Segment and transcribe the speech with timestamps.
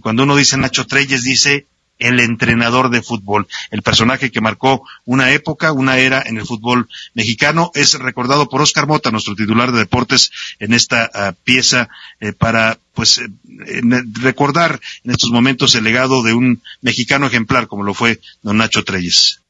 [0.00, 1.66] Cuando uno dice Nacho Treyes, dice
[2.00, 6.88] el entrenador de fútbol, el personaje que marcó una época, una era en el fútbol
[7.14, 12.32] mexicano, es recordado por Oscar Mota, nuestro titular de deportes, en esta ah, pieza eh,
[12.32, 13.28] para pues eh,
[14.14, 18.82] recordar en estos momentos el legado de un mexicano ejemplar como lo fue don Nacho
[18.82, 19.40] Treyes.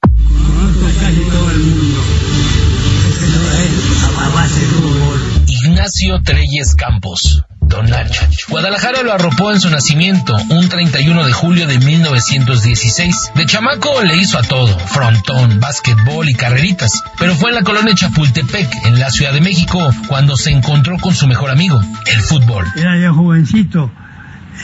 [5.46, 8.26] Ignacio Treyes Campos Don Nacho.
[8.48, 13.30] Guadalajara lo arropó en su nacimiento, un 31 de julio de 1916.
[13.36, 17.94] De chamaco le hizo a todo, frontón, básquetbol y carreritas, pero fue en la colonia
[17.94, 19.78] Chapultepec, en la Ciudad de México,
[20.08, 22.66] cuando se encontró con su mejor amigo, el fútbol.
[22.76, 23.90] Era yo jovencito.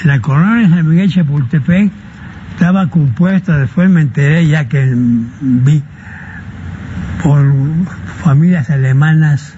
[0.05, 1.93] La colonia San Miguel Chapultepec
[2.51, 4.85] estaba compuesta, después me enteré ya que
[5.41, 5.83] vi
[7.23, 7.47] por
[8.25, 9.55] familias alemanas,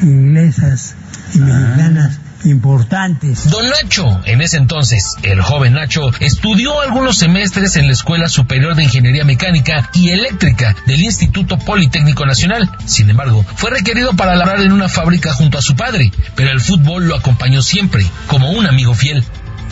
[0.00, 0.96] inglesas
[1.34, 3.50] y mexicanas importantes.
[3.50, 8.74] Don Nacho, en ese entonces, el joven Nacho, estudió algunos semestres en la Escuela Superior
[8.74, 12.70] de Ingeniería Mecánica y Eléctrica del Instituto Politécnico Nacional.
[12.86, 16.60] Sin embargo, fue requerido para laborar en una fábrica junto a su padre, pero el
[16.60, 19.24] fútbol lo acompañó siempre, como un amigo fiel.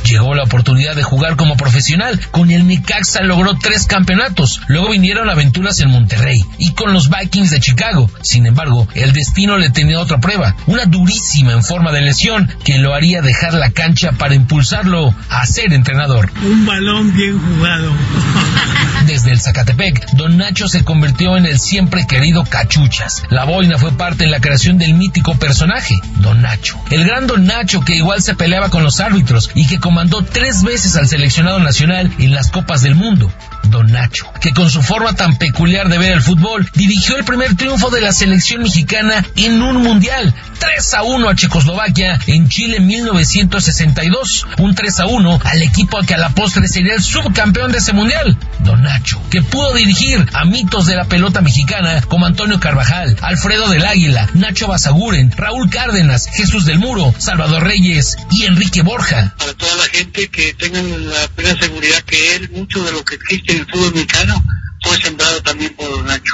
[0.04, 2.20] Llegó la oportunidad de jugar como profesional.
[2.30, 4.60] Con el Necaxa logró tres campeonatos.
[4.68, 8.10] Luego vinieron aventuras en Monterrey y con los Vikings de Chicago.
[8.22, 12.78] Sin embargo, el destino le tenía otra prueba, una durísima en forma de lesión que
[12.78, 16.30] lo haría dejar la cancha para impulsarlo a ser entrenador.
[16.44, 17.92] Un balón bien jugado.
[19.19, 23.25] Desde el Zacatepec, Don Nacho se convirtió en el siempre querido Cachuchas.
[23.30, 26.78] La boina fue parte en la creación del mítico personaje, Don Nacho.
[26.92, 30.62] El gran Don Nacho que igual se peleaba con los árbitros y que comandó tres
[30.62, 33.28] veces al seleccionado nacional en las Copas del Mundo.
[33.70, 37.56] Don Nacho, que con su forma tan peculiar de ver el fútbol, dirigió el primer
[37.56, 42.78] triunfo de la selección mexicana en un mundial, 3 a 1 a Checoslovaquia en Chile
[42.78, 47.72] en 1962, un 3 a 1 al equipo que a la postre sería el subcampeón
[47.72, 52.27] de ese mundial, Don Nacho, que pudo dirigir a mitos de la pelota mexicana como
[52.27, 58.44] Antonio Carvajal, Alfredo del Águila, Nacho Basaguren, Raúl Cárdenas, Jesús del Muro, Salvador Reyes y
[58.44, 59.34] Enrique Borja.
[59.38, 63.16] Para toda la gente que tengan la plena seguridad que él, mucho de lo que
[63.16, 64.44] existe el fútbol mexicano
[64.82, 66.32] fue sembrado también por Don Nacho.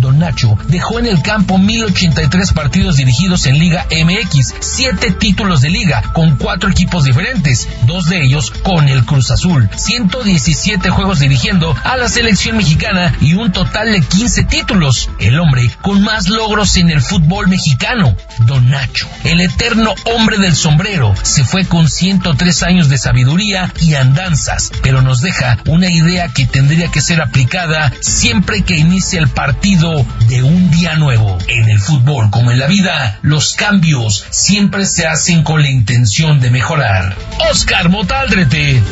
[0.00, 5.70] Don Nacho dejó en el campo 1083 partidos dirigidos en Liga MX, 7 títulos de
[5.70, 11.76] liga con 4 equipos diferentes, dos de ellos con el Cruz Azul, 117 juegos dirigiendo
[11.84, 15.08] a la selección mexicana y un total de 15 títulos.
[15.20, 20.56] El hombre con más logros en el fútbol mexicano, Don Nacho, el eterno hombre del
[20.56, 26.28] sombrero, se fue con 103 años de sabiduría y andanzas, pero nos deja una idea
[26.28, 31.36] que tendría que ser aplicada siempre que inicie el partido de un día nuevo.
[31.46, 36.40] En el fútbol, como en la vida, los cambios siempre se hacen con la intención
[36.40, 37.14] de mejorar.
[37.50, 38.82] Oscar Motaldrete.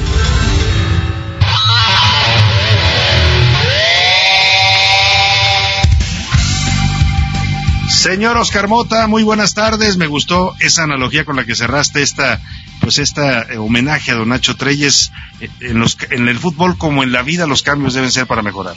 [7.88, 9.96] Señor Oscar Mota, muy buenas tardes.
[9.96, 12.40] Me gustó esa analogía con la que cerraste esta,
[12.80, 15.12] pues esta eh, homenaje a Don Nacho Treyes.
[15.40, 18.42] Eh, en, los, en el fútbol como en la vida los cambios deben ser para
[18.42, 18.76] mejorar.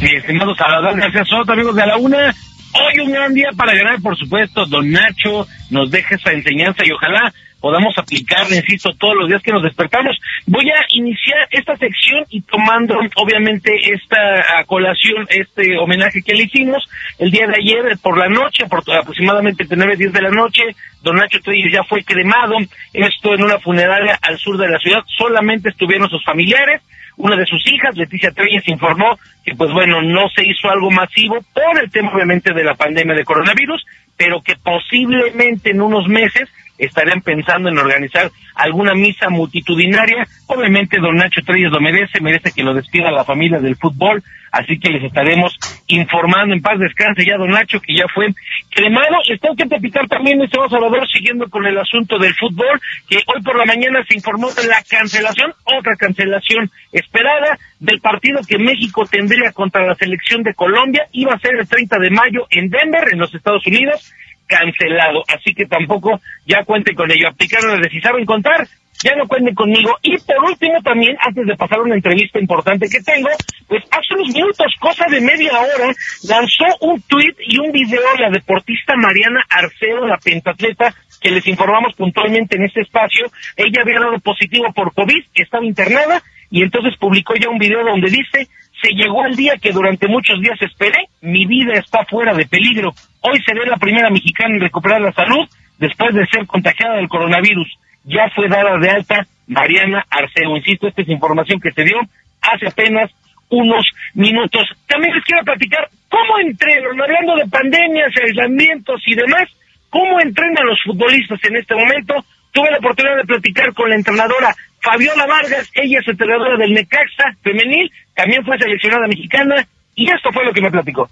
[0.00, 2.34] Mi estimado Salvador gracias a amigos de la UNA.
[2.74, 4.66] Hoy un gran día para ganar, por supuesto.
[4.66, 9.52] Don Nacho nos deja esa enseñanza y ojalá podamos aplicarla, insisto, todos los días que
[9.52, 10.18] nos despertamos.
[10.46, 16.86] Voy a iniciar esta sección y tomando, obviamente, esta colación, este homenaje que le hicimos
[17.18, 20.62] el día de ayer por la noche, por aproximadamente 9, 10 de la noche,
[21.02, 22.56] don Nacho Trujillo ya fue cremado,
[22.92, 26.82] esto en una funeraria al sur de la ciudad, solamente estuvieron sus familiares,
[27.16, 31.38] una de sus hijas, Leticia Treyes, informó que, pues bueno, no se hizo algo masivo
[31.54, 33.84] por el tema, obviamente, de la pandemia de coronavirus,
[34.16, 40.26] pero que posiblemente en unos meses estarían pensando en organizar alguna misa multitudinaria.
[40.46, 44.22] Obviamente, don Nacho Treyes lo merece, merece que lo despida la familia del fútbol,
[44.52, 45.56] así que les estaremos
[45.88, 48.28] informando en paz descanse ya don Nacho, que ya fue
[48.70, 49.16] cremado.
[49.40, 53.56] Tengo que platicar también, este Salvador, siguiendo con el asunto del fútbol, que hoy por
[53.56, 59.52] la mañana se informó de la cancelación, otra cancelación esperada, del partido que México tendría
[59.52, 61.06] contra la selección de Colombia.
[61.12, 64.12] Iba a ser el 30 de mayo en Denver, en los Estados Unidos
[64.46, 65.22] cancelado.
[65.28, 67.28] Así que tampoco ya cuenten con ello.
[67.28, 68.66] Aplicaron de si saben contar,
[69.02, 69.96] ya no cuenten conmigo.
[70.02, 73.28] Y por último también, antes de pasar una entrevista importante que tengo,
[73.68, 75.92] pues hace unos minutos, cosa de media hora,
[76.28, 81.94] lanzó un tuit y un video la deportista Mariana Arceo, la pentatleta, que les informamos
[81.94, 83.26] puntualmente en este espacio.
[83.56, 88.08] Ella había dado positivo por COVID, estaba internada, y entonces publicó ya un video donde
[88.08, 88.48] dice,
[88.82, 92.92] se llegó al día que durante muchos días esperé, mi vida está fuera de peligro.
[93.20, 97.68] Hoy seré la primera mexicana en recuperar la salud después de ser contagiada del coronavirus.
[98.04, 100.56] Ya fue dada de alta Mariana Arceo.
[100.56, 101.98] Insisto, esta es información que se dio
[102.42, 103.10] hace apenas
[103.48, 103.84] unos
[104.14, 104.68] minutos.
[104.86, 109.48] También les quiero platicar cómo entrenan, hablando de pandemias, aislamientos y demás,
[109.90, 112.14] cómo entrenan los futbolistas en este momento.
[112.52, 114.54] Tuve la oportunidad de platicar con la entrenadora
[114.86, 119.66] Fabiola Vargas, ella es entrenadora del Necaxa femenil, también fue seleccionada mexicana,
[119.96, 121.10] y esto fue lo que me platicó.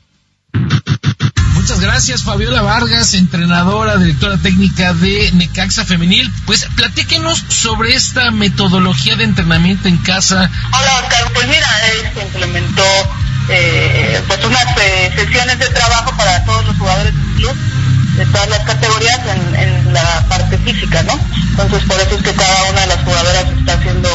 [1.55, 6.31] Muchas gracias, Fabiola Vargas, entrenadora, directora técnica de Necaxa Femenil.
[6.47, 10.51] Pues platíquenos sobre esta metodología de entrenamiento en casa.
[10.69, 11.33] Hola, Oscar.
[11.33, 11.67] Pues mira,
[12.13, 12.85] se implementó
[13.49, 17.57] eh, pues unas eh, sesiones de trabajo para todos los jugadores del club
[18.17, 21.19] de todas las categorías en, la parte física, ¿no?
[21.51, 24.09] Entonces por eso es que cada una de las jugadoras está haciendo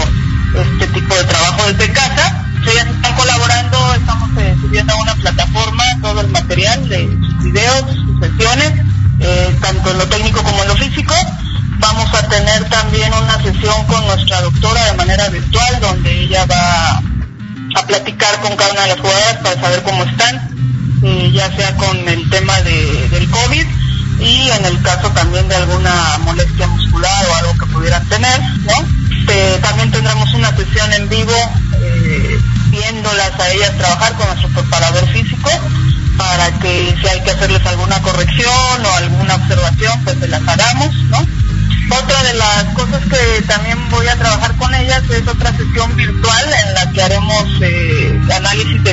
[0.56, 5.84] este tipo de trabajo desde casa ellas están colaborando, estamos eh, subiendo a una plataforma
[6.02, 8.74] todo el material de sus videos, sus sesiones,
[9.20, 11.14] eh, tanto en lo técnico como en lo físico.
[11.80, 17.02] Vamos a tener también una sesión con nuestra doctora de manera virtual, donde ella va
[17.76, 20.50] a platicar con cada una de las jugadoras para saber cómo están,
[21.04, 23.66] eh, ya sea con el tema de, del COVID
[24.20, 29.00] y en el caso también de alguna molestia muscular o algo que pudieran tener, ¿no?
[29.62, 31.34] también tendremos una sesión en vivo
[31.82, 32.40] eh,
[32.72, 35.50] viéndolas a ellas trabajar con nuestro preparador físico
[36.18, 40.94] para que si hay que hacerles alguna corrección o alguna observación, pues se las hagamos,
[41.06, 41.18] ¿no?
[41.92, 46.46] Otra de las cosas que también voy a trabajar con ellas es otra sesión virtual
[46.66, 48.89] en la que haremos eh, análisis de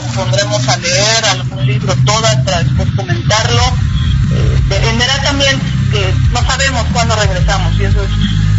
[0.00, 3.62] las pondremos a leer algún libro todas para después comentarlo,
[4.30, 5.58] eh, dependerá también
[5.90, 8.10] que no sabemos cuándo regresamos y eso es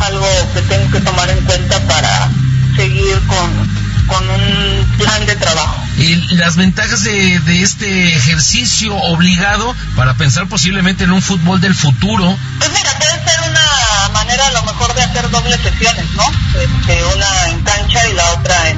[0.02, 2.30] algo que tengo que tomar en cuenta para
[2.76, 5.84] seguir con con un plan de trabajo.
[5.98, 11.76] Y las ventajas de, de, este ejercicio obligado para pensar posiblemente en un fútbol del
[11.76, 12.38] futuro.
[12.58, 16.24] Pues mira, puede ser una manera a lo mejor de hacer dobles sesiones, ¿no?
[16.58, 18.78] Este, una en cancha y la otra en,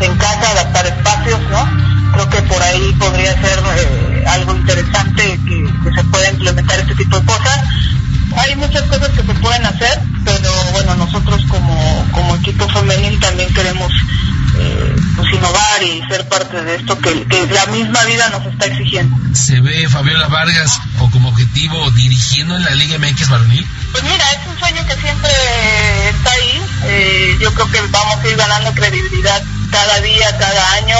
[0.00, 1.91] en casa, adaptar espacios, ¿no?
[2.12, 6.94] Creo que por ahí podría ser eh, algo interesante que, que se pueda implementar este
[6.94, 7.60] tipo de cosas
[8.36, 13.52] hay muchas cosas que se pueden hacer, pero bueno, nosotros como, como equipo femenil también
[13.52, 13.92] queremos
[14.58, 18.66] eh, pues innovar y ser parte de esto que, que, la misma vida nos está
[18.66, 19.16] exigiendo.
[19.34, 23.66] ¿Se ve Fabiola Vargas o como objetivo dirigiendo en la Liga MX varonil?
[23.92, 25.30] Pues mira, es un sueño que siempre
[26.08, 26.62] está ahí.
[26.84, 30.96] Eh, yo creo que vamos a ir ganando credibilidad cada día, cada año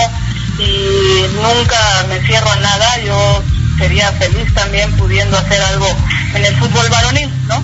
[0.59, 2.99] y nunca me cierro a nada.
[3.05, 3.43] Yo
[3.79, 5.87] sería feliz también pudiendo hacer algo
[6.35, 7.63] en el fútbol varonil, ¿no?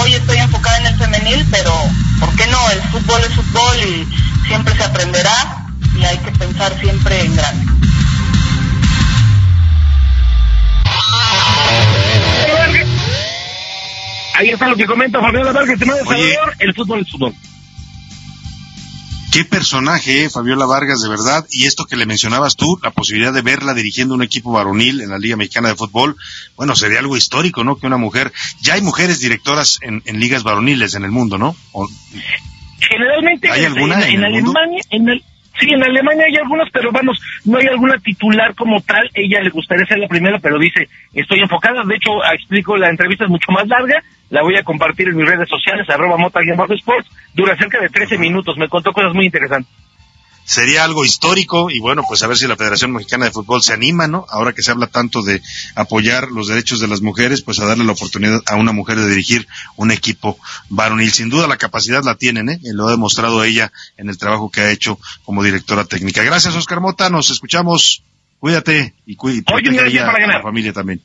[0.00, 1.72] Hoy estoy enfocada en el femenil, pero
[2.20, 2.70] ¿por qué no?
[2.70, 4.06] El fútbol es fútbol y
[4.46, 7.72] siempre se aprenderá y hay que pensar siempre en grande.
[14.34, 17.34] Ahí está lo que comenta Fabiola Vargas, Salvador, el fútbol es fútbol.
[19.32, 21.46] Qué personaje, eh, Fabiola Vargas, de verdad.
[21.50, 25.10] Y esto que le mencionabas tú, la posibilidad de verla dirigiendo un equipo varonil en
[25.10, 26.16] la Liga Mexicana de Fútbol,
[26.56, 27.76] bueno, sería algo histórico, ¿no?
[27.76, 28.32] Que una mujer,
[28.62, 31.54] ya hay mujeres directoras en, en ligas varoniles en el mundo, ¿no?
[31.72, 31.88] O,
[32.80, 35.24] Generalmente ¿Hay alguna en, en, en Alemania, en el,
[35.58, 39.08] sí, en Alemania hay algunas, pero vamos, no hay alguna titular como tal.
[39.14, 41.82] Ella le gustaría ser la primera, pero dice, estoy enfocada.
[41.84, 44.02] De hecho, explico, la entrevista es mucho más larga.
[44.30, 47.08] La voy a compartir en mis redes sociales, arroba mota sports.
[47.34, 48.56] Dura cerca de 13 minutos.
[48.58, 49.87] Me contó cosas muy interesantes
[50.48, 53.74] sería algo histórico y bueno, pues a ver si la Federación Mexicana de Fútbol se
[53.74, 54.24] anima, ¿no?
[54.30, 55.42] Ahora que se habla tanto de
[55.74, 59.10] apoyar los derechos de las mujeres, pues a darle la oportunidad a una mujer de
[59.10, 60.38] dirigir un equipo
[60.70, 61.12] varonil.
[61.12, 62.60] Sin duda la capacidad la tienen, ¿eh?
[62.62, 66.22] Lo ha demostrado ella en el trabajo que ha hecho como directora técnica.
[66.22, 67.10] Gracias, Oscar Mota.
[67.10, 68.02] Nos escuchamos.
[68.38, 69.52] Cuídate y cuídate
[70.00, 71.02] a la familia también.